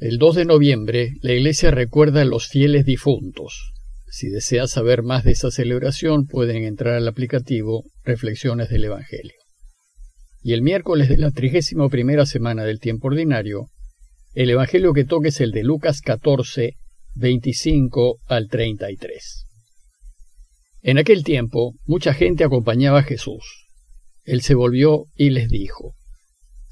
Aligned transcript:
El 0.00 0.16
2 0.16 0.34
de 0.34 0.44
noviembre, 0.46 1.12
la 1.20 1.34
iglesia 1.34 1.70
recuerda 1.70 2.22
a 2.22 2.24
los 2.24 2.48
fieles 2.48 2.86
difuntos. 2.86 3.74
Si 4.08 4.30
desea 4.30 4.66
saber 4.66 5.02
más 5.02 5.24
de 5.24 5.32
esa 5.32 5.50
celebración, 5.50 6.26
pueden 6.26 6.64
entrar 6.64 6.94
al 6.94 7.06
aplicativo 7.06 7.84
Reflexiones 8.02 8.70
del 8.70 8.84
Evangelio. 8.84 9.34
Y 10.42 10.54
el 10.54 10.62
miércoles 10.62 11.10
de 11.10 11.18
la 11.18 11.30
trigésima 11.32 11.90
primera 11.90 12.24
semana 12.24 12.64
del 12.64 12.80
tiempo 12.80 13.08
ordinario, 13.08 13.66
el 14.32 14.48
Evangelio 14.48 14.94
que 14.94 15.04
toque 15.04 15.28
es 15.28 15.40
el 15.42 15.50
de 15.50 15.64
Lucas 15.64 16.00
14, 16.00 16.76
25 17.16 18.20
al 18.26 18.48
33. 18.48 19.44
En 20.80 20.96
aquel 20.96 21.24
tiempo, 21.24 21.74
mucha 21.84 22.14
gente 22.14 22.42
acompañaba 22.42 23.00
a 23.00 23.02
Jesús. 23.02 23.66
Él 24.24 24.40
se 24.40 24.54
volvió 24.54 25.04
y 25.14 25.28
les 25.28 25.50
dijo, 25.50 25.92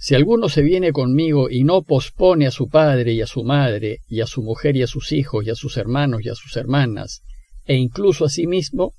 si 0.00 0.14
alguno 0.14 0.48
se 0.48 0.62
viene 0.62 0.92
conmigo 0.92 1.50
y 1.50 1.64
no 1.64 1.82
pospone 1.82 2.46
a 2.46 2.52
su 2.52 2.68
padre 2.68 3.12
y 3.14 3.20
a 3.20 3.26
su 3.26 3.42
madre, 3.42 3.98
y 4.06 4.20
a 4.20 4.26
su 4.26 4.42
mujer 4.42 4.76
y 4.76 4.82
a 4.82 4.86
sus 4.86 5.10
hijos, 5.10 5.44
y 5.44 5.50
a 5.50 5.56
sus 5.56 5.76
hermanos 5.76 6.24
y 6.24 6.28
a 6.28 6.36
sus 6.36 6.56
hermanas, 6.56 7.22
e 7.66 7.74
incluso 7.74 8.24
a 8.24 8.28
sí 8.28 8.46
mismo, 8.46 8.94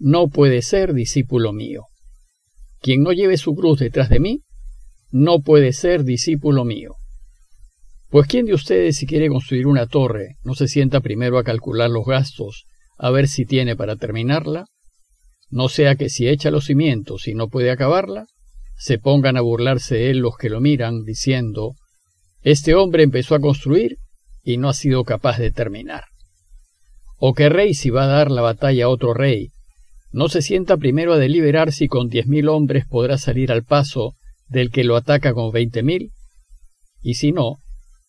no 0.00 0.26
puede 0.28 0.62
ser 0.62 0.92
discípulo 0.92 1.52
mío. 1.52 1.86
Quien 2.80 3.02
no 3.02 3.12
lleve 3.12 3.36
su 3.36 3.54
cruz 3.54 3.78
detrás 3.78 4.08
de 4.08 4.18
mí, 4.18 4.40
no 5.12 5.40
puede 5.40 5.72
ser 5.72 6.02
discípulo 6.02 6.64
mío. 6.64 6.96
Pues 8.08 8.26
¿quién 8.26 8.46
de 8.46 8.54
ustedes 8.54 8.96
si 8.96 9.06
quiere 9.06 9.28
construir 9.28 9.68
una 9.68 9.86
torre 9.86 10.36
no 10.42 10.56
se 10.56 10.66
sienta 10.66 11.00
primero 11.00 11.38
a 11.38 11.44
calcular 11.44 11.90
los 11.90 12.04
gastos, 12.04 12.64
a 12.98 13.10
ver 13.10 13.28
si 13.28 13.44
tiene 13.44 13.76
para 13.76 13.94
terminarla? 13.94 14.66
No 15.48 15.68
sea 15.68 15.94
que 15.94 16.08
si 16.08 16.28
echa 16.28 16.50
los 16.50 16.64
cimientos 16.64 17.28
y 17.28 17.34
no 17.34 17.48
puede 17.48 17.70
acabarla, 17.70 18.26
se 18.80 18.98
pongan 18.98 19.36
a 19.36 19.42
burlarse 19.42 19.96
de 19.96 20.10
él 20.10 20.18
los 20.20 20.38
que 20.38 20.48
lo 20.48 20.58
miran, 20.58 21.04
diciendo, 21.04 21.74
Este 22.40 22.74
hombre 22.74 23.02
empezó 23.02 23.34
a 23.34 23.40
construir 23.40 23.98
y 24.42 24.56
no 24.56 24.70
ha 24.70 24.72
sido 24.72 25.04
capaz 25.04 25.38
de 25.38 25.50
terminar. 25.50 26.04
O 27.18 27.34
que 27.34 27.50
rey 27.50 27.74
si 27.74 27.90
va 27.90 28.04
a 28.04 28.06
dar 28.06 28.30
la 28.30 28.40
batalla 28.40 28.86
a 28.86 28.88
otro 28.88 29.12
rey, 29.12 29.50
no 30.12 30.30
se 30.30 30.40
sienta 30.40 30.78
primero 30.78 31.12
a 31.12 31.18
deliberar 31.18 31.72
si 31.72 31.88
con 31.88 32.08
diez 32.08 32.26
mil 32.26 32.48
hombres 32.48 32.86
podrá 32.86 33.18
salir 33.18 33.52
al 33.52 33.64
paso 33.64 34.14
del 34.48 34.70
que 34.70 34.82
lo 34.82 34.96
ataca 34.96 35.34
con 35.34 35.52
veinte 35.52 35.82
mil, 35.82 36.12
y 37.02 37.14
si 37.14 37.32
no, 37.32 37.58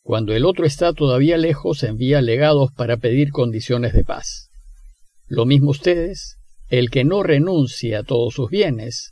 cuando 0.01 0.33
el 0.33 0.45
otro 0.45 0.65
está 0.65 0.93
todavía 0.93 1.37
lejos 1.37 1.83
envía 1.83 2.21
legados 2.21 2.71
para 2.71 2.95
pedir 2.95 3.31
condiciones 3.31 3.91
de 3.91 4.05
paz. 4.05 4.49
Lo 5.27 5.45
mismo 5.45 5.71
ustedes, 5.71 6.37
el 6.69 6.89
que 6.89 7.03
no 7.03 7.23
renuncia 7.23 7.99
a 7.99 8.03
todos 8.03 8.33
sus 8.33 8.49
bienes, 8.49 9.11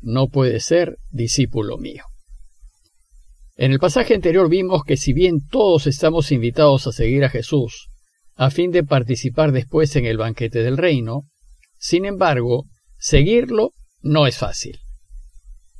no 0.00 0.28
puede 0.28 0.60
ser 0.60 0.98
discípulo 1.10 1.78
mío. 1.78 2.04
En 3.56 3.72
el 3.72 3.78
pasaje 3.78 4.14
anterior 4.14 4.48
vimos 4.48 4.84
que 4.84 4.96
si 4.96 5.12
bien 5.12 5.46
todos 5.46 5.86
estamos 5.86 6.32
invitados 6.32 6.86
a 6.86 6.92
seguir 6.92 7.24
a 7.24 7.28
Jesús, 7.28 7.88
a 8.34 8.50
fin 8.50 8.70
de 8.70 8.84
participar 8.84 9.52
después 9.52 9.94
en 9.96 10.06
el 10.06 10.16
banquete 10.16 10.62
del 10.62 10.78
reino, 10.78 11.24
sin 11.76 12.06
embargo, 12.06 12.64
seguirlo 12.98 13.72
no 14.00 14.26
es 14.26 14.38
fácil. 14.38 14.78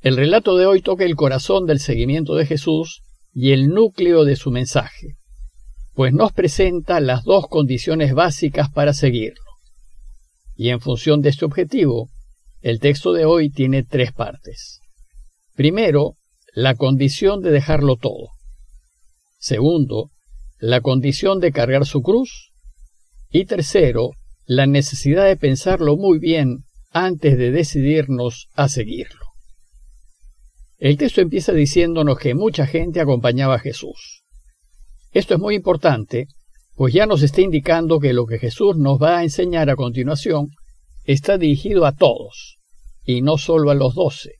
El 0.03 0.17
relato 0.17 0.57
de 0.57 0.67
hoy 0.67 0.83
toca 0.83 1.05
el 1.05 1.17
corazón 1.17 1.67
del 1.67 1.81
seguimiento 1.81 2.35
de 2.35 2.47
Jesús 2.47 3.03
y 3.33 3.53
el 3.53 3.69
núcleo 3.69 4.25
de 4.25 4.37
su 4.37 4.51
mensaje, 4.51 5.17
pues 5.95 6.13
nos 6.13 6.33
presenta 6.33 7.01
las 7.01 7.25
dos 7.25 7.49
condiciones 7.49 8.15
básicas 8.15 8.71
para 8.71 8.93
seguirlo. 8.93 9.45
Y 10.55 10.69
en 10.69 10.81
función 10.81 11.23
de 11.23 11.31
este 11.31 11.45
objetivo, 11.45 12.11
el 12.63 12.79
texto 12.79 13.13
de 13.13 13.25
hoy 13.25 13.51
tiene 13.51 13.83
tres 13.83 14.13
partes. 14.13 14.81
Primero, 15.55 16.15
la 16.55 16.75
condición 16.75 17.41
de 17.43 17.51
dejarlo 17.51 17.97
todo. 17.97 18.31
Segundo, 19.39 20.11
la 20.59 20.81
condición 20.81 21.41
de 21.41 21.53
cargar 21.53 21.87
su 21.87 22.03
cruz. 22.03 22.53
Y 23.31 23.47
tercero, 23.47 24.11
la 24.45 24.67
necesidad 24.67 25.25
de 25.25 25.37
pensarlo 25.37 25.97
muy 25.97 26.19
bien 26.19 26.65
antes 26.91 27.39
de 27.39 27.51
decidirnos 27.51 28.49
a 28.55 28.69
seguirlo. 28.69 29.27
El 30.79 30.97
texto 30.97 31.21
empieza 31.21 31.53
diciéndonos 31.53 32.19
que 32.19 32.35
mucha 32.35 32.67
gente 32.67 33.01
acompañaba 33.01 33.55
a 33.55 33.61
Jesús. 33.61 34.23
Esto 35.13 35.35
es 35.35 35.41
muy 35.41 35.55
importante, 35.55 36.27
pues 36.75 36.93
ya 36.93 37.07
nos 37.07 37.23
está 37.23 37.41
indicando 37.41 38.01
que 38.01 38.13
lo 38.13 38.27
que 38.27 38.39
Jesús 38.39 38.77
nos 38.77 39.01
va 39.01 39.19
a 39.19 39.23
enseñar 39.23 39.71
a 39.71 39.77
continuación 39.77 40.49
está 41.13 41.39
dirigido 41.39 41.87
a 41.87 41.93
todos, 41.93 42.59
y 43.05 43.23
no 43.23 43.39
solo 43.39 43.71
a 43.71 43.75
los 43.75 43.95
doce, 43.95 44.37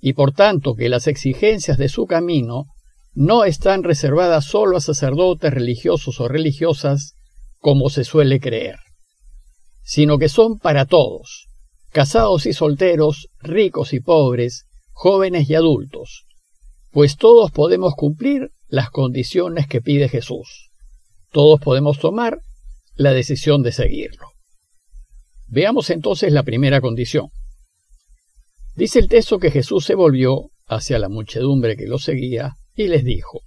y 0.00 0.12
por 0.12 0.32
tanto 0.32 0.74
que 0.74 0.88
las 0.88 1.06
exigencias 1.06 1.78
de 1.78 1.88
su 1.88 2.06
camino 2.06 2.66
no 3.14 3.44
están 3.44 3.82
reservadas 3.82 4.44
solo 4.44 4.76
a 4.76 4.80
sacerdotes 4.80 5.52
religiosos 5.52 6.20
o 6.20 6.28
religiosas, 6.28 7.14
como 7.58 7.90
se 7.90 8.04
suele 8.04 8.40
creer, 8.40 8.78
sino 9.82 10.18
que 10.18 10.28
son 10.28 10.58
para 10.58 10.86
todos, 10.86 11.46
casados 11.90 12.46
y 12.46 12.52
solteros, 12.52 13.28
ricos 13.40 13.92
y 13.92 14.00
pobres, 14.00 14.66
jóvenes 14.92 15.48
y 15.50 15.54
adultos, 15.54 16.24
pues 16.90 17.16
todos 17.16 17.50
podemos 17.50 17.94
cumplir 17.94 18.50
las 18.68 18.90
condiciones 18.90 19.66
que 19.66 19.80
pide 19.80 20.08
Jesús. 20.08 20.70
Todos 21.30 21.60
podemos 21.60 21.98
tomar 21.98 22.40
la 22.94 23.12
decisión 23.12 23.62
de 23.62 23.72
seguirlo. 23.72 24.31
Veamos 25.52 25.90
entonces 25.90 26.32
la 26.32 26.44
primera 26.44 26.80
condición. 26.80 27.28
Dice 28.74 29.00
el 29.00 29.08
texto 29.08 29.38
que 29.38 29.50
Jesús 29.50 29.84
se 29.84 29.94
volvió 29.94 30.48
hacia 30.66 30.98
la 30.98 31.10
muchedumbre 31.10 31.76
que 31.76 31.86
lo 31.86 31.98
seguía 31.98 32.54
y 32.74 32.88
les 32.88 33.04
dijo, 33.04 33.42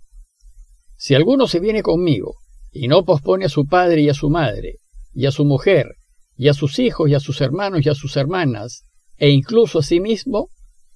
Si 0.97 1.15
alguno 1.15 1.47
se 1.47 1.59
viene 1.59 1.81
conmigo 1.81 2.35
y 2.71 2.87
no 2.87 3.03
pospone 3.05 3.45
a 3.45 3.49
su 3.49 3.65
padre 3.65 4.03
y 4.03 4.09
a 4.09 4.13
su 4.13 4.29
madre, 4.29 4.75
y 5.15 5.25
a 5.25 5.31
su 5.31 5.45
mujer, 5.45 5.95
y 6.37 6.47
a 6.49 6.53
sus 6.53 6.77
hijos 6.77 7.09
y 7.09 7.15
a 7.15 7.19
sus 7.19 7.41
hermanos 7.41 7.83
y 7.83 7.89
a 7.89 7.95
sus 7.95 8.15
hermanas, 8.17 8.83
e 9.17 9.31
incluso 9.31 9.79
a 9.79 9.83
sí 9.83 9.99
mismo, 9.99 10.49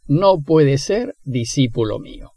no 0.06 0.38
puede 0.38 0.78
ser 0.78 1.16
discípulo 1.24 1.98
mío. 1.98 2.34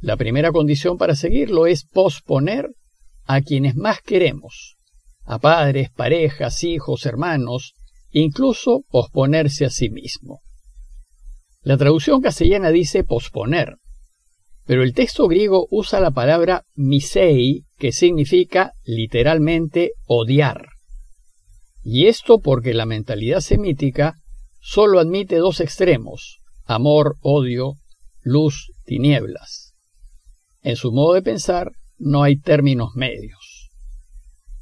La 0.00 0.16
primera 0.16 0.50
condición 0.50 0.98
para 0.98 1.14
seguirlo 1.14 1.68
es 1.68 1.84
posponer 1.84 2.70
a 3.26 3.42
quienes 3.42 3.76
más 3.76 4.00
queremos, 4.00 4.73
a 5.24 5.38
padres, 5.38 5.90
parejas, 5.90 6.62
hijos, 6.64 7.06
hermanos, 7.06 7.74
incluso 8.10 8.84
posponerse 8.90 9.64
a 9.64 9.70
sí 9.70 9.90
mismo. 9.90 10.40
La 11.62 11.76
traducción 11.76 12.20
castellana 12.20 12.70
dice 12.70 13.04
posponer, 13.04 13.76
pero 14.66 14.82
el 14.82 14.94
texto 14.94 15.28
griego 15.28 15.66
usa 15.70 16.00
la 16.00 16.10
palabra 16.10 16.64
misei, 16.74 17.64
que 17.78 17.92
significa 17.92 18.72
literalmente 18.84 19.92
odiar. 20.06 20.68
Y 21.82 22.06
esto 22.06 22.38
porque 22.38 22.72
la 22.72 22.86
mentalidad 22.86 23.40
semítica 23.40 24.14
solo 24.60 25.00
admite 25.00 25.36
dos 25.36 25.60
extremos, 25.60 26.40
amor, 26.64 27.16
odio, 27.20 27.74
luz, 28.22 28.72
tinieblas. 28.86 29.74
En 30.62 30.76
su 30.76 30.92
modo 30.92 31.12
de 31.12 31.22
pensar 31.22 31.72
no 31.98 32.22
hay 32.22 32.38
términos 32.38 32.94
medios. 32.94 33.43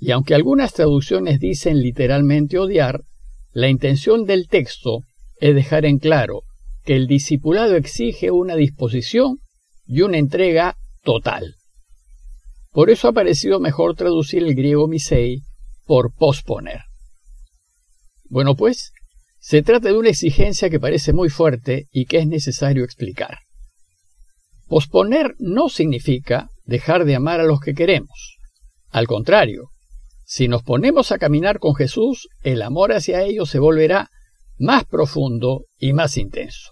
Y 0.05 0.11
aunque 0.11 0.35
algunas 0.35 0.75
traducciones 0.75 1.39
dicen 1.39 1.81
literalmente 1.81 2.59
odiar, 2.59 3.05
la 3.53 3.69
intención 3.69 4.25
del 4.25 4.49
texto 4.49 5.05
es 5.37 5.55
dejar 5.55 5.85
en 5.85 5.99
claro 5.99 6.43
que 6.85 6.97
el 6.97 7.07
discipulado 7.07 7.77
exige 7.77 8.33
una 8.33 8.57
disposición 8.57 9.39
y 9.87 10.01
una 10.01 10.19
entrega 10.19 10.77
total. 11.05 11.55
Por 12.73 12.91
eso 12.91 13.07
ha 13.07 13.13
parecido 13.13 13.61
mejor 13.61 13.95
traducir 13.95 14.43
el 14.43 14.57
griego 14.57 14.89
misei 14.89 15.43
por 15.87 16.13
posponer. 16.13 16.81
Bueno, 18.25 18.57
pues, 18.57 18.91
se 19.39 19.63
trata 19.63 19.91
de 19.91 19.97
una 19.97 20.09
exigencia 20.09 20.69
que 20.69 20.81
parece 20.81 21.13
muy 21.13 21.29
fuerte 21.29 21.87
y 21.93 22.07
que 22.07 22.19
es 22.19 22.27
necesario 22.27 22.83
explicar. 22.83 23.39
Posponer 24.67 25.37
no 25.39 25.69
significa 25.69 26.51
dejar 26.65 27.05
de 27.05 27.15
amar 27.15 27.39
a 27.39 27.45
los 27.45 27.61
que 27.61 27.75
queremos. 27.75 28.39
Al 28.91 29.07
contrario, 29.07 29.69
si 30.33 30.49
nos 30.49 30.63
ponemos 30.63 31.13
a 31.13 31.19
caminar 31.19 31.59
con 31.59 31.75
Jesús, 31.75 32.31
el 32.43 32.63
amor 32.63 32.95
hacia 32.95 33.23
ellos 33.23 33.51
se 33.51 33.59
volverá 33.59 34.09
más 34.57 34.87
profundo 34.87 35.67
y 35.77 35.93
más 35.93 36.17
intenso. 36.17 36.71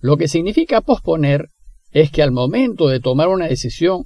Lo 0.00 0.18
que 0.18 0.28
significa 0.28 0.82
posponer 0.82 1.48
es 1.92 2.10
que 2.10 2.22
al 2.22 2.32
momento 2.32 2.88
de 2.88 3.00
tomar 3.00 3.28
una 3.28 3.48
decisión, 3.48 4.04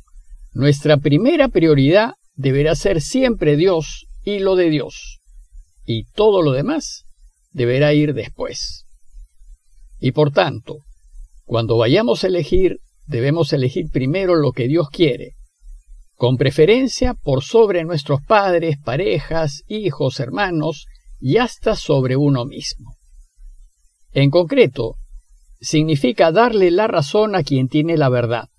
nuestra 0.53 0.99
primera 0.99 1.49
prioridad 1.49 2.13
deberá 2.37 2.77
ser 2.77 3.01
siempre 3.01 3.57
Dios 3.57 4.07
y 4.23 4.39
lo 4.39 4.55
de 4.55 4.71
Dios, 4.71 5.19
y 5.85 6.05
todo 6.13 6.41
lo 6.41 6.53
demás 6.53 7.07
deberá 7.51 7.95
ir 7.95 8.15
después. 8.15 8.85
Y 9.99 10.13
por 10.13 10.31
tanto, 10.31 10.77
cuando 11.47 11.77
vayamos 11.77 12.23
a 12.23 12.29
elegir, 12.29 12.79
debemos 13.07 13.53
elegir 13.53 13.87
primero 13.91 14.37
lo 14.37 14.53
que 14.53 14.69
Dios 14.69 14.89
quiere, 14.89 15.33
con 16.21 16.37
preferencia 16.37 17.15
por 17.15 17.43
sobre 17.43 17.83
nuestros 17.83 18.21
padres, 18.21 18.77
parejas, 18.77 19.63
hijos, 19.69 20.21
hermanos 20.21 20.85
y 21.19 21.39
hasta 21.39 21.77
sobre 21.77 22.15
uno 22.15 22.45
mismo. 22.45 22.99
En 24.13 24.29
concreto, 24.29 24.97
significa 25.63 26.31
darle 26.31 26.71
la 26.73 26.89
razón 26.89 27.35
a 27.35 27.43
quien 27.43 27.69
tiene 27.69 27.97
la 27.97 28.11
verdad, 28.11 28.51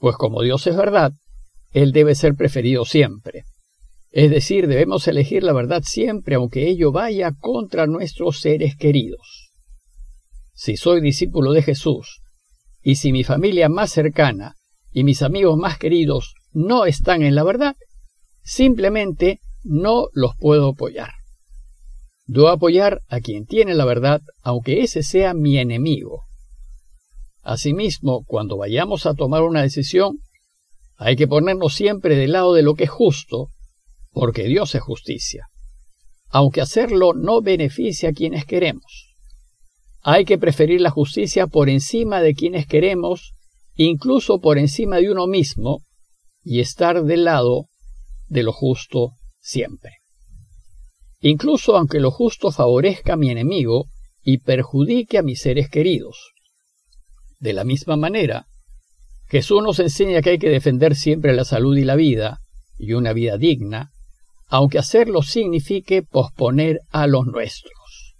pues 0.00 0.16
como 0.16 0.42
Dios 0.42 0.66
es 0.66 0.74
verdad, 0.74 1.12
Él 1.70 1.92
debe 1.92 2.16
ser 2.16 2.34
preferido 2.34 2.84
siempre. 2.84 3.44
Es 4.10 4.28
decir, 4.32 4.66
debemos 4.66 5.06
elegir 5.06 5.44
la 5.44 5.52
verdad 5.52 5.84
siempre 5.86 6.34
aunque 6.34 6.68
ello 6.68 6.90
vaya 6.90 7.30
contra 7.30 7.86
nuestros 7.86 8.40
seres 8.40 8.74
queridos. 8.74 9.52
Si 10.52 10.76
soy 10.76 11.00
discípulo 11.00 11.52
de 11.52 11.62
Jesús, 11.62 12.22
y 12.82 12.96
si 12.96 13.12
mi 13.12 13.22
familia 13.22 13.68
más 13.68 13.92
cercana 13.92 14.56
y 14.90 15.04
mis 15.04 15.22
amigos 15.22 15.56
más 15.56 15.78
queridos 15.78 16.34
no 16.52 16.86
están 16.86 17.22
en 17.22 17.34
la 17.34 17.44
verdad, 17.44 17.76
simplemente 18.42 19.40
no 19.64 20.08
los 20.12 20.36
puedo 20.36 20.70
apoyar. 20.70 21.10
Debo 22.26 22.48
apoyar 22.48 23.02
a 23.08 23.20
quien 23.20 23.46
tiene 23.46 23.74
la 23.74 23.84
verdad, 23.84 24.22
aunque 24.42 24.82
ese 24.82 25.02
sea 25.02 25.34
mi 25.34 25.58
enemigo. 25.58 26.24
Asimismo, 27.42 28.24
cuando 28.24 28.56
vayamos 28.56 29.06
a 29.06 29.14
tomar 29.14 29.42
una 29.42 29.62
decisión, 29.62 30.18
hay 30.96 31.16
que 31.16 31.26
ponernos 31.26 31.74
siempre 31.74 32.16
del 32.16 32.32
lado 32.32 32.54
de 32.54 32.62
lo 32.62 32.74
que 32.74 32.84
es 32.84 32.90
justo, 32.90 33.48
porque 34.12 34.44
Dios 34.44 34.74
es 34.74 34.82
justicia, 34.82 35.48
aunque 36.28 36.60
hacerlo 36.60 37.12
no 37.14 37.42
beneficia 37.42 38.10
a 38.10 38.12
quienes 38.12 38.44
queremos. 38.44 39.16
Hay 40.02 40.24
que 40.24 40.38
preferir 40.38 40.80
la 40.80 40.90
justicia 40.90 41.46
por 41.46 41.68
encima 41.68 42.20
de 42.20 42.34
quienes 42.34 42.66
queremos, 42.66 43.32
incluso 43.74 44.40
por 44.40 44.58
encima 44.58 44.96
de 44.96 45.10
uno 45.10 45.26
mismo, 45.26 45.82
y 46.42 46.60
estar 46.60 47.04
del 47.04 47.24
lado 47.24 47.66
de 48.28 48.42
lo 48.42 48.52
justo 48.52 49.12
siempre. 49.40 49.98
Incluso 51.20 51.76
aunque 51.76 52.00
lo 52.00 52.10
justo 52.10 52.50
favorezca 52.50 53.14
a 53.14 53.16
mi 53.16 53.30
enemigo 53.30 53.86
y 54.22 54.38
perjudique 54.38 55.18
a 55.18 55.22
mis 55.22 55.40
seres 55.40 55.68
queridos. 55.68 56.32
De 57.38 57.52
la 57.52 57.64
misma 57.64 57.96
manera, 57.96 58.46
Jesús 59.28 59.62
nos 59.62 59.78
enseña 59.78 60.20
que 60.20 60.30
hay 60.30 60.38
que 60.38 60.50
defender 60.50 60.94
siempre 60.94 61.34
la 61.34 61.44
salud 61.44 61.76
y 61.76 61.84
la 61.84 61.96
vida, 61.96 62.40
y 62.78 62.92
una 62.92 63.12
vida 63.12 63.36
digna, 63.38 63.92
aunque 64.48 64.78
hacerlo 64.78 65.22
signifique 65.22 66.02
posponer 66.02 66.80
a 66.90 67.06
los 67.06 67.26
nuestros. 67.26 68.14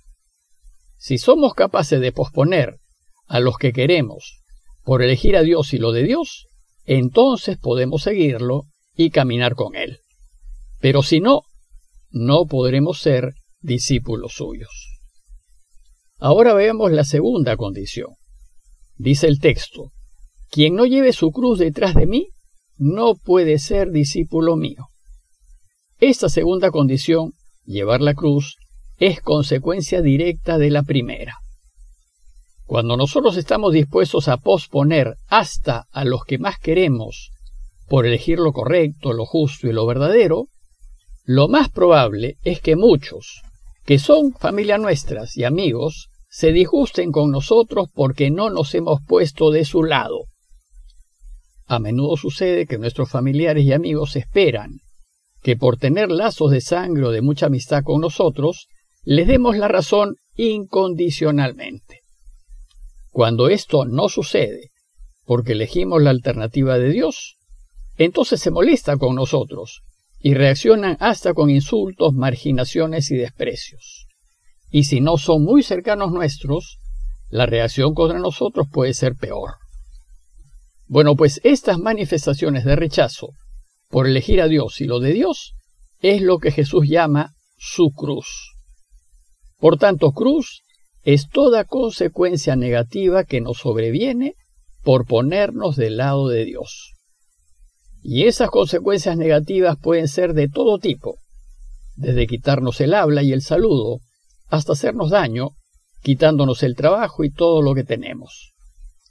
Si 0.96 1.18
somos 1.18 1.54
capaces 1.54 2.00
de 2.00 2.12
posponer 2.12 2.78
a 3.26 3.40
los 3.40 3.58
que 3.58 3.72
queremos 3.72 4.40
por 4.84 5.02
elegir 5.02 5.36
a 5.36 5.42
Dios 5.42 5.74
y 5.74 5.78
lo 5.78 5.92
de 5.92 6.04
Dios, 6.04 6.46
entonces 6.84 7.58
podemos 7.58 8.02
seguirlo 8.02 8.64
y 8.96 9.10
caminar 9.10 9.54
con 9.54 9.74
Él. 9.74 9.98
Pero 10.80 11.02
si 11.02 11.20
no, 11.20 11.42
no 12.10 12.46
podremos 12.46 13.00
ser 13.00 13.34
discípulos 13.60 14.32
suyos. 14.34 14.98
Ahora 16.18 16.54
veamos 16.54 16.92
la 16.92 17.04
segunda 17.04 17.56
condición. 17.56 18.10
Dice 18.96 19.26
el 19.26 19.40
texto, 19.40 19.90
quien 20.50 20.74
no 20.74 20.86
lleve 20.86 21.12
su 21.12 21.30
cruz 21.30 21.58
detrás 21.58 21.94
de 21.94 22.06
mí, 22.06 22.28
no 22.76 23.14
puede 23.14 23.58
ser 23.58 23.90
discípulo 23.90 24.56
mío. 24.56 24.88
Esta 25.98 26.28
segunda 26.28 26.70
condición, 26.70 27.32
llevar 27.64 28.00
la 28.00 28.14
cruz, 28.14 28.56
es 28.98 29.20
consecuencia 29.20 30.02
directa 30.02 30.58
de 30.58 30.70
la 30.70 30.82
primera. 30.82 31.41
Cuando 32.72 32.96
nosotros 32.96 33.36
estamos 33.36 33.74
dispuestos 33.74 34.28
a 34.28 34.38
posponer 34.38 35.16
hasta 35.28 35.88
a 35.92 36.06
los 36.06 36.24
que 36.24 36.38
más 36.38 36.58
queremos 36.58 37.28
por 37.86 38.06
elegir 38.06 38.38
lo 38.38 38.54
correcto, 38.54 39.12
lo 39.12 39.26
justo 39.26 39.68
y 39.68 39.74
lo 39.74 39.84
verdadero, 39.84 40.46
lo 41.24 41.48
más 41.48 41.68
probable 41.68 42.38
es 42.44 42.62
que 42.62 42.74
muchos, 42.74 43.42
que 43.84 43.98
son 43.98 44.32
familia 44.32 44.78
nuestras 44.78 45.36
y 45.36 45.44
amigos, 45.44 46.08
se 46.30 46.50
disgusten 46.50 47.12
con 47.12 47.30
nosotros 47.30 47.88
porque 47.92 48.30
no 48.30 48.48
nos 48.48 48.74
hemos 48.74 49.02
puesto 49.06 49.50
de 49.50 49.66
su 49.66 49.82
lado. 49.82 50.20
A 51.66 51.78
menudo 51.78 52.16
sucede 52.16 52.64
que 52.64 52.78
nuestros 52.78 53.10
familiares 53.10 53.66
y 53.66 53.74
amigos 53.74 54.16
esperan 54.16 54.78
que 55.42 55.56
por 55.56 55.76
tener 55.76 56.10
lazos 56.10 56.50
de 56.50 56.62
sangre 56.62 57.04
o 57.04 57.10
de 57.10 57.20
mucha 57.20 57.48
amistad 57.48 57.82
con 57.84 58.00
nosotros, 58.00 58.68
les 59.02 59.26
demos 59.26 59.58
la 59.58 59.68
razón 59.68 60.16
incondicionalmente. 60.36 62.01
Cuando 63.12 63.50
esto 63.50 63.84
no 63.84 64.08
sucede, 64.08 64.70
porque 65.26 65.52
elegimos 65.52 66.02
la 66.02 66.08
alternativa 66.08 66.78
de 66.78 66.88
Dios, 66.88 67.36
entonces 67.98 68.40
se 68.40 68.50
molesta 68.50 68.96
con 68.96 69.14
nosotros 69.14 69.82
y 70.18 70.32
reaccionan 70.32 70.96
hasta 70.98 71.34
con 71.34 71.50
insultos, 71.50 72.14
marginaciones 72.14 73.10
y 73.10 73.16
desprecios. 73.16 74.06
Y 74.70 74.84
si 74.84 75.02
no 75.02 75.18
son 75.18 75.44
muy 75.44 75.62
cercanos 75.62 76.10
nuestros, 76.10 76.78
la 77.28 77.44
reacción 77.44 77.92
contra 77.92 78.18
nosotros 78.18 78.66
puede 78.72 78.94
ser 78.94 79.14
peor. 79.14 79.56
Bueno, 80.86 81.14
pues 81.14 81.38
estas 81.44 81.78
manifestaciones 81.78 82.64
de 82.64 82.76
rechazo 82.76 83.28
por 83.90 84.06
elegir 84.06 84.40
a 84.40 84.48
Dios 84.48 84.80
y 84.80 84.86
lo 84.86 85.00
de 85.00 85.12
Dios 85.12 85.52
es 86.00 86.22
lo 86.22 86.38
que 86.38 86.50
Jesús 86.50 86.88
llama 86.88 87.34
su 87.58 87.90
cruz. 87.90 88.54
Por 89.58 89.76
tanto, 89.76 90.12
cruz 90.12 90.62
es 91.04 91.28
toda 91.28 91.64
consecuencia 91.64 92.56
negativa 92.56 93.24
que 93.24 93.40
nos 93.40 93.58
sobreviene 93.58 94.34
por 94.82 95.06
ponernos 95.06 95.76
del 95.76 95.96
lado 95.96 96.28
de 96.28 96.44
Dios. 96.44 96.92
Y 98.02 98.24
esas 98.24 98.50
consecuencias 98.50 99.16
negativas 99.16 99.78
pueden 99.80 100.08
ser 100.08 100.34
de 100.34 100.48
todo 100.48 100.78
tipo, 100.78 101.18
desde 101.94 102.26
quitarnos 102.26 102.80
el 102.80 102.94
habla 102.94 103.22
y 103.22 103.32
el 103.32 103.42
saludo, 103.42 104.00
hasta 104.48 104.72
hacernos 104.72 105.10
daño, 105.10 105.50
quitándonos 106.02 106.62
el 106.62 106.74
trabajo 106.74 107.24
y 107.24 107.30
todo 107.30 107.62
lo 107.62 107.74
que 107.74 107.84
tenemos. 107.84 108.52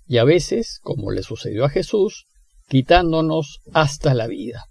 Y 0.07 0.17
a 0.17 0.23
veces, 0.23 0.79
como 0.81 1.11
le 1.11 1.23
sucedió 1.23 1.63
a 1.63 1.69
Jesús, 1.69 2.25
quitándonos 2.67 3.59
hasta 3.73 4.13
la 4.13 4.27
vida. 4.27 4.65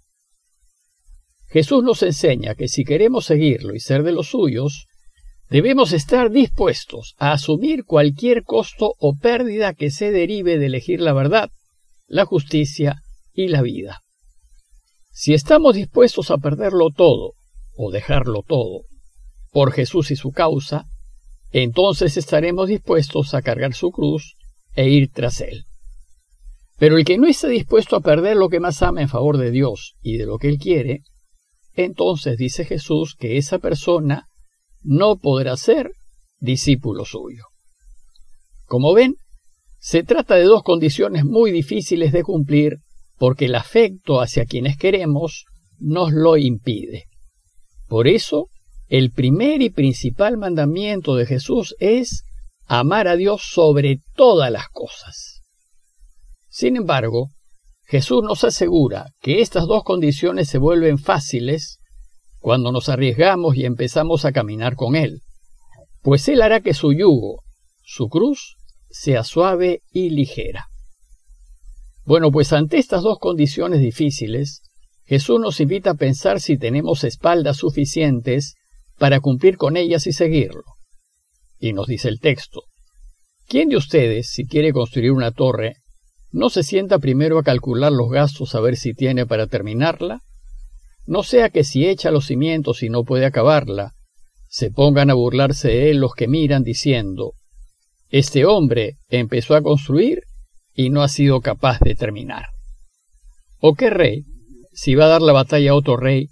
Jesús 1.47 1.83
nos 1.83 2.01
enseña 2.03 2.55
que 2.55 2.67
si 2.67 2.85
queremos 2.85 3.25
seguirlo 3.25 3.75
y 3.75 3.79
ser 3.79 4.03
de 4.03 4.11
los 4.11 4.29
suyos, 4.29 4.85
Debemos 5.51 5.91
estar 5.91 6.31
dispuestos 6.31 7.13
a 7.17 7.33
asumir 7.33 7.83
cualquier 7.83 8.43
costo 8.43 8.95
o 8.99 9.17
pérdida 9.17 9.73
que 9.73 9.91
se 9.91 10.09
derive 10.09 10.57
de 10.57 10.67
elegir 10.67 11.01
la 11.01 11.11
verdad, 11.11 11.51
la 12.07 12.23
justicia 12.23 13.01
y 13.33 13.49
la 13.49 13.61
vida. 13.61 13.99
Si 15.11 15.33
estamos 15.33 15.75
dispuestos 15.75 16.31
a 16.31 16.37
perderlo 16.37 16.87
todo 16.95 17.33
o 17.75 17.91
dejarlo 17.91 18.45
todo 18.47 18.83
por 19.51 19.73
Jesús 19.73 20.11
y 20.11 20.15
su 20.15 20.31
causa, 20.31 20.85
entonces 21.51 22.15
estaremos 22.15 22.69
dispuestos 22.69 23.33
a 23.33 23.41
cargar 23.41 23.73
su 23.73 23.91
cruz 23.91 24.37
e 24.73 24.87
ir 24.87 25.11
tras 25.11 25.41
él. 25.41 25.65
Pero 26.77 26.97
el 26.97 27.03
que 27.03 27.17
no 27.17 27.27
está 27.27 27.49
dispuesto 27.49 27.97
a 27.97 27.99
perder 27.99 28.37
lo 28.37 28.47
que 28.47 28.61
más 28.61 28.81
ama 28.81 29.01
en 29.01 29.09
favor 29.09 29.37
de 29.37 29.51
Dios 29.51 29.95
y 30.01 30.15
de 30.15 30.27
lo 30.27 30.37
que 30.37 30.47
él 30.47 30.59
quiere, 30.59 31.01
entonces 31.73 32.37
dice 32.37 32.63
Jesús 32.63 33.17
que 33.19 33.35
esa 33.35 33.59
persona 33.59 34.29
no 34.83 35.17
podrá 35.17 35.57
ser 35.57 35.91
discípulo 36.39 37.05
suyo. 37.05 37.45
Como 38.65 38.93
ven, 38.93 39.15
se 39.79 40.03
trata 40.03 40.35
de 40.35 40.43
dos 40.43 40.63
condiciones 40.63 41.25
muy 41.25 41.51
difíciles 41.51 42.11
de 42.11 42.23
cumplir 42.23 42.77
porque 43.17 43.45
el 43.45 43.55
afecto 43.55 44.21
hacia 44.21 44.45
quienes 44.45 44.77
queremos 44.77 45.45
nos 45.79 46.11
lo 46.11 46.37
impide. 46.37 47.05
Por 47.87 48.07
eso, 48.07 48.47
el 48.87 49.11
primer 49.11 49.61
y 49.61 49.69
principal 49.69 50.37
mandamiento 50.37 51.15
de 51.15 51.25
Jesús 51.25 51.75
es 51.79 52.23
amar 52.65 53.07
a 53.07 53.15
Dios 53.15 53.41
sobre 53.51 53.99
todas 54.15 54.51
las 54.51 54.69
cosas. 54.69 55.41
Sin 56.47 56.77
embargo, 56.77 57.29
Jesús 57.85 58.23
nos 58.23 58.43
asegura 58.43 59.11
que 59.21 59.41
estas 59.41 59.67
dos 59.67 59.83
condiciones 59.83 60.47
se 60.47 60.57
vuelven 60.57 60.97
fáciles 60.97 61.80
cuando 62.41 62.71
nos 62.71 62.89
arriesgamos 62.89 63.55
y 63.55 63.65
empezamos 63.65 64.25
a 64.25 64.31
caminar 64.31 64.75
con 64.75 64.95
Él, 64.95 65.21
pues 66.01 66.27
Él 66.27 66.41
hará 66.41 66.59
que 66.59 66.73
su 66.73 66.91
yugo, 66.91 67.43
su 67.83 68.09
cruz, 68.09 68.57
sea 68.89 69.23
suave 69.23 69.83
y 69.91 70.09
ligera. 70.09 70.65
Bueno, 72.03 72.31
pues 72.31 72.51
ante 72.51 72.77
estas 72.77 73.03
dos 73.03 73.19
condiciones 73.19 73.79
difíciles, 73.79 74.63
Jesús 75.05 75.39
nos 75.39 75.59
invita 75.59 75.91
a 75.91 75.95
pensar 75.95 76.41
si 76.41 76.57
tenemos 76.57 77.03
espaldas 77.03 77.57
suficientes 77.57 78.55
para 78.97 79.19
cumplir 79.19 79.57
con 79.57 79.77
ellas 79.77 80.07
y 80.07 80.11
seguirlo. 80.11 80.63
Y 81.59 81.73
nos 81.73 81.87
dice 81.87 82.09
el 82.09 82.19
texto, 82.19 82.63
¿quién 83.47 83.69
de 83.69 83.77
ustedes, 83.77 84.31
si 84.31 84.45
quiere 84.45 84.73
construir 84.73 85.11
una 85.11 85.31
torre, 85.31 85.75
no 86.31 86.49
se 86.49 86.63
sienta 86.63 86.97
primero 86.97 87.37
a 87.37 87.43
calcular 87.43 87.91
los 87.91 88.09
gastos 88.09 88.55
a 88.55 88.61
ver 88.61 88.77
si 88.77 88.93
tiene 88.93 89.27
para 89.27 89.45
terminarla? 89.45 90.21
No 91.05 91.23
sea 91.23 91.49
que 91.49 91.63
si 91.63 91.87
echa 91.87 92.11
los 92.11 92.25
cimientos 92.27 92.83
y 92.83 92.89
no 92.89 93.03
puede 93.03 93.25
acabarla, 93.25 93.93
se 94.47 94.69
pongan 94.69 95.09
a 95.09 95.13
burlarse 95.13 95.69
de 95.69 95.91
él 95.91 95.97
los 95.97 96.13
que 96.13 96.27
miran 96.27 96.63
diciendo, 96.63 97.33
Este 98.09 98.45
hombre 98.45 98.97
empezó 99.09 99.55
a 99.55 99.61
construir 99.61 100.23
y 100.75 100.89
no 100.89 101.01
ha 101.01 101.07
sido 101.07 101.41
capaz 101.41 101.79
de 101.79 101.95
terminar. 101.95 102.47
¿O 103.59 103.75
qué 103.75 103.89
rey, 103.89 104.25
si 104.73 104.95
va 104.95 105.05
a 105.05 105.09
dar 105.09 105.21
la 105.21 105.33
batalla 105.33 105.71
a 105.71 105.75
otro 105.75 105.97
rey, 105.97 106.29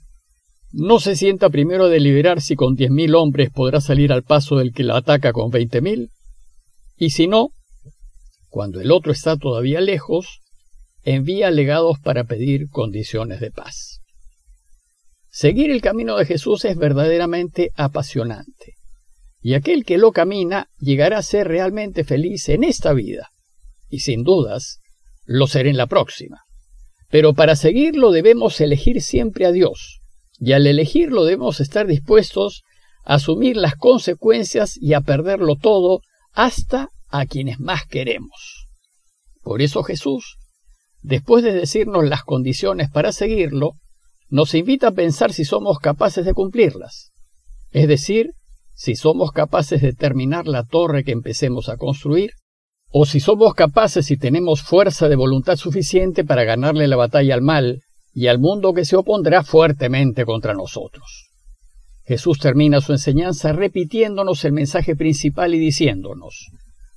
no 0.72 1.00
se 1.00 1.16
sienta 1.16 1.50
primero 1.50 1.86
a 1.86 1.90
deliberar 1.90 2.42
si 2.42 2.56
con 2.56 2.76
diez 2.76 2.92
mil 2.92 3.16
hombres 3.16 3.50
podrá 3.50 3.82
salir 3.82 4.12
al 4.12 4.24
paso 4.24 4.58
del 4.58 4.74
que 4.74 4.84
la 4.84 4.98
ataca 4.98 5.34
con 5.34 5.50
veinte 5.50 5.82
mil? 5.82 6.12
Y 6.98 7.12
si 7.12 7.28
no, 7.28 7.50
cuando 8.50 8.82
el 8.82 8.92
otro 8.92 9.12
está 9.12 9.38
todavía 9.38 9.80
lejos, 9.80 10.42
envía 11.04 11.52
legados 11.52 12.00
para 12.00 12.26
pedir 12.26 12.70
condiciones 12.70 13.40
de 13.40 13.52
paz. 13.52 14.02
Seguir 15.32 15.70
el 15.70 15.82
camino 15.82 16.18
de 16.18 16.26
Jesús 16.26 16.66
es 16.66 16.76
verdaderamente 16.76 17.72
apasionante, 17.76 18.76
y 19.42 19.54
aquel 19.54 19.86
que 19.86 19.98
lo 19.98 20.12
camina 20.12 20.68
llegará 20.80 21.20
a 21.20 21.24
ser 21.24 21.48
realmente 21.48 22.04
feliz 22.04 22.50
en 22.50 22.64
esta 22.64 22.94
vida, 22.94 23.30
y 23.90 24.00
sin 24.00 24.24
dudas 24.24 24.80
lo 25.26 25.48
será 25.48 25.70
en 25.70 25.78
la 25.78 25.88
próxima. 25.88 26.42
Pero 27.10 27.34
para 27.34 27.56
seguirlo 27.56 28.12
debemos 28.12 28.60
elegir 28.60 29.02
siempre 29.02 29.46
a 29.46 29.52
Dios, 29.52 30.02
y 30.40 30.54
al 30.54 30.66
elegirlo 30.66 31.26
debemos 31.26 31.60
estar 31.60 31.86
dispuestos 31.86 32.64
a 33.06 33.16
asumir 33.16 33.56
las 33.56 33.76
consecuencias 33.76 34.78
y 34.78 34.94
a 34.94 35.02
perderlo 35.02 35.56
todo 35.56 36.02
hasta 36.34 36.90
a 37.10 37.26
quienes 37.26 37.60
más 37.60 37.86
queremos. 37.86 38.68
Por 39.42 39.62
eso 39.62 39.84
Jesús, 39.84 40.38
después 41.02 41.44
de 41.44 41.54
decirnos 41.54 42.08
las 42.08 42.24
condiciones 42.24 42.90
para 42.90 43.12
seguirlo, 43.12 43.74
nos 44.30 44.54
invita 44.54 44.90
a 44.90 44.92
pensar 44.92 45.34
si 45.34 45.46
somos 45.46 45.80
capaces 45.80 46.26
de 46.26 46.34
cumplirlas, 46.34 47.12
es 47.72 47.88
decir, 47.88 48.32
si 48.74 48.96
somos 48.96 49.32
capaces 49.32 49.82
de 49.82 49.94
terminar 49.94 50.48
la 50.48 50.64
torre 50.64 51.04
que 51.04 51.12
empecemos 51.12 51.70
a 51.70 51.78
construir, 51.78 52.32
o 52.92 53.06
si 53.06 53.20
somos 53.20 53.54
capaces 53.54 54.10
y 54.10 54.18
tenemos 54.18 54.62
fuerza 54.62 55.10
de 55.10 55.16
voluntad 55.16 55.58
suficiente 55.58 56.24
para 56.24 56.44
ganarle 56.44 56.88
la 56.88 56.96
batalla 56.96 57.36
al 57.36 57.42
mal 57.42 57.82
y 58.14 58.28
al 58.28 58.40
mundo 58.40 58.74
que 58.74 58.86
se 58.86 58.96
opondrá 58.96 59.44
fuertemente 59.44 60.26
contra 60.26 60.54
nosotros. 60.54 61.30
Jesús 62.06 62.40
termina 62.40 62.82
su 62.82 62.92
enseñanza 62.92 63.54
repitiéndonos 63.54 64.44
el 64.46 64.54
mensaje 64.54 64.96
principal 64.96 65.54
y 65.54 65.60
diciéndonos, 65.60 66.48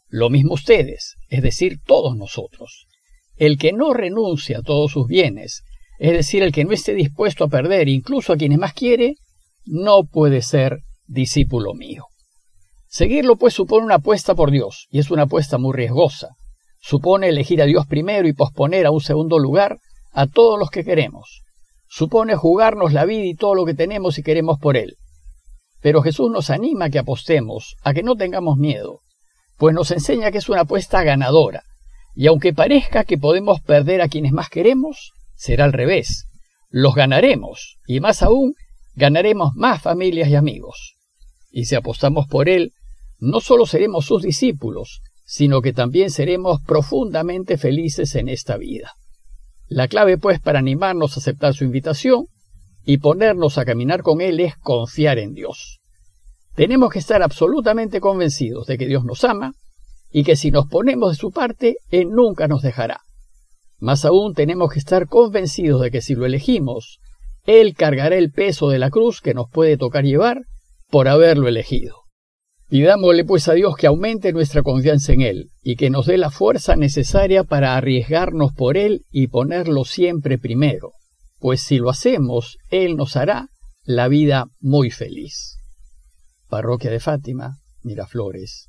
lo 0.08 0.30
mismo 0.30 0.54
ustedes, 0.54 1.16
es 1.28 1.42
decir, 1.42 1.78
todos 1.84 2.16
nosotros. 2.16 2.86
El 3.36 3.58
que 3.58 3.72
no 3.72 3.92
renuncia 3.92 4.58
a 4.58 4.62
todos 4.62 4.92
sus 4.92 5.06
bienes, 5.06 5.64
es 6.02 6.10
decir, 6.10 6.42
el 6.42 6.50
que 6.50 6.64
no 6.64 6.72
esté 6.72 6.94
dispuesto 6.94 7.44
a 7.44 7.48
perder 7.48 7.88
incluso 7.88 8.32
a 8.32 8.36
quienes 8.36 8.58
más 8.58 8.72
quiere, 8.72 9.14
no 9.64 10.02
puede 10.02 10.42
ser 10.42 10.80
discípulo 11.06 11.74
mío. 11.74 12.06
Seguirlo 12.88 13.36
pues 13.36 13.54
supone 13.54 13.84
una 13.84 13.94
apuesta 13.94 14.34
por 14.34 14.50
Dios, 14.50 14.88
y 14.90 14.98
es 14.98 15.12
una 15.12 15.22
apuesta 15.22 15.58
muy 15.58 15.72
riesgosa. 15.74 16.30
Supone 16.80 17.28
elegir 17.28 17.62
a 17.62 17.66
Dios 17.66 17.86
primero 17.86 18.26
y 18.26 18.32
posponer 18.32 18.84
a 18.84 18.90
un 18.90 19.00
segundo 19.00 19.38
lugar 19.38 19.78
a 20.10 20.26
todos 20.26 20.58
los 20.58 20.70
que 20.70 20.82
queremos. 20.82 21.42
Supone 21.88 22.34
jugarnos 22.34 22.92
la 22.92 23.04
vida 23.04 23.24
y 23.24 23.36
todo 23.36 23.54
lo 23.54 23.64
que 23.64 23.74
tenemos 23.74 24.18
y 24.18 24.24
queremos 24.24 24.58
por 24.58 24.76
Él. 24.76 24.96
Pero 25.82 26.02
Jesús 26.02 26.32
nos 26.32 26.50
anima 26.50 26.86
a 26.86 26.90
que 26.90 26.98
apostemos, 26.98 27.76
a 27.84 27.94
que 27.94 28.02
no 28.02 28.16
tengamos 28.16 28.56
miedo, 28.56 29.02
pues 29.56 29.72
nos 29.72 29.92
enseña 29.92 30.32
que 30.32 30.38
es 30.38 30.48
una 30.48 30.62
apuesta 30.62 31.04
ganadora, 31.04 31.62
y 32.16 32.26
aunque 32.26 32.52
parezca 32.52 33.04
que 33.04 33.18
podemos 33.18 33.60
perder 33.60 34.02
a 34.02 34.08
quienes 34.08 34.32
más 34.32 34.48
queremos, 34.48 35.12
será 35.42 35.64
al 35.64 35.72
revés. 35.72 36.28
Los 36.70 36.94
ganaremos, 36.94 37.78
y 37.88 37.98
más 37.98 38.22
aún, 38.22 38.54
ganaremos 38.94 39.56
más 39.56 39.82
familias 39.82 40.28
y 40.28 40.36
amigos. 40.36 40.94
Y 41.50 41.64
si 41.64 41.74
apostamos 41.74 42.28
por 42.28 42.48
Él, 42.48 42.74
no 43.18 43.40
solo 43.40 43.66
seremos 43.66 44.06
sus 44.06 44.22
discípulos, 44.22 45.00
sino 45.24 45.60
que 45.60 45.72
también 45.72 46.10
seremos 46.10 46.60
profundamente 46.64 47.58
felices 47.58 48.14
en 48.14 48.28
esta 48.28 48.56
vida. 48.56 48.92
La 49.66 49.88
clave, 49.88 50.16
pues, 50.16 50.38
para 50.38 50.60
animarnos 50.60 51.16
a 51.16 51.20
aceptar 51.20 51.54
su 51.54 51.64
invitación 51.64 52.26
y 52.84 52.98
ponernos 52.98 53.58
a 53.58 53.64
caminar 53.64 54.02
con 54.02 54.20
Él 54.20 54.38
es 54.38 54.54
confiar 54.56 55.18
en 55.18 55.34
Dios. 55.34 55.80
Tenemos 56.54 56.90
que 56.92 57.00
estar 57.00 57.20
absolutamente 57.20 58.00
convencidos 58.00 58.68
de 58.68 58.78
que 58.78 58.86
Dios 58.86 59.04
nos 59.04 59.24
ama 59.24 59.54
y 60.12 60.22
que 60.22 60.36
si 60.36 60.52
nos 60.52 60.68
ponemos 60.68 61.10
de 61.10 61.16
su 61.16 61.32
parte, 61.32 61.78
Él 61.90 62.10
nunca 62.10 62.46
nos 62.46 62.62
dejará. 62.62 63.00
Más 63.82 64.06
aún 64.06 64.32
tenemos 64.32 64.72
que 64.72 64.78
estar 64.78 65.06
convencidos 65.08 65.82
de 65.82 65.90
que 65.90 66.00
si 66.00 66.14
lo 66.14 66.24
elegimos, 66.24 67.00
Él 67.44 67.74
cargará 67.74 68.16
el 68.16 68.30
peso 68.30 68.70
de 68.70 68.78
la 68.78 68.88
cruz 68.88 69.20
que 69.20 69.34
nos 69.34 69.50
puede 69.50 69.76
tocar 69.76 70.04
llevar 70.04 70.42
por 70.88 71.08
haberlo 71.08 71.48
elegido. 71.48 71.96
Pidámosle 72.70 73.26
pues 73.26 73.48
a 73.48 73.52
Dios 73.52 73.76
que 73.76 73.86
aumente 73.86 74.32
nuestra 74.32 74.62
confianza 74.62 75.12
en 75.12 75.20
Él 75.20 75.50
y 75.62 75.76
que 75.76 75.90
nos 75.90 76.06
dé 76.06 76.16
la 76.16 76.30
fuerza 76.30 76.76
necesaria 76.76 77.44
para 77.44 77.76
arriesgarnos 77.76 78.52
por 78.54 78.78
Él 78.78 79.02
y 79.10 79.26
ponerlo 79.26 79.84
siempre 79.84 80.38
primero 80.38 80.92
pues 81.42 81.60
si 81.60 81.78
lo 81.78 81.90
hacemos, 81.90 82.56
Él 82.70 82.96
nos 82.96 83.16
hará 83.16 83.48
la 83.82 84.06
vida 84.06 84.46
muy 84.60 84.92
feliz. 84.92 85.56
Parroquia 86.48 86.88
de 86.88 87.00
Fátima, 87.00 87.58
Miraflores, 87.82 88.68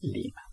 Lima. 0.00 0.43